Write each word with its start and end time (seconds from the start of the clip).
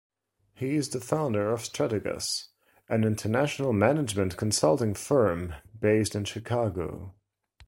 He 0.55 0.73
is 0.77 0.95
a 0.95 0.99
founder 0.99 1.51
of 1.51 1.61
Strategos, 1.61 2.47
an 2.89 3.03
international 3.03 3.71
management 3.71 4.35
consulting 4.35 4.95
firm 4.95 5.53
based 5.79 6.15
in 6.15 6.23
Chicago. 6.23 7.13